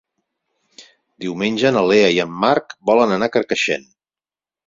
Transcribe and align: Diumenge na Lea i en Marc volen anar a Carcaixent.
Diumenge 1.25 1.71
na 1.75 1.83
Lea 1.91 2.09
i 2.15 2.17
en 2.25 2.33
Marc 2.45 2.75
volen 2.91 3.13
anar 3.19 3.31
a 3.31 3.35
Carcaixent. 3.37 3.85